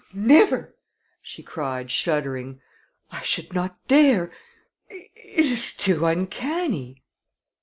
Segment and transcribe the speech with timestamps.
[0.15, 0.75] "Never!"
[1.21, 2.59] she cried, shuddering.
[3.11, 4.31] "I should not dare.
[4.89, 7.03] It is too uncanny."